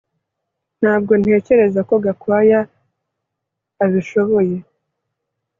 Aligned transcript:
Ntabwo 0.79 1.11
ntekereza 1.21 1.81
ko 1.89 1.95
Gakwaya 2.03 2.59
abishoboye 3.83 4.57